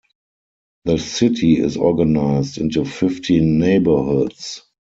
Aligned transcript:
The 0.85 0.97
city 0.97 1.59
is 1.59 1.77
organized 1.77 2.57
into 2.57 2.85
fifteen 2.85 3.59
neighbourhoods. 3.59 4.63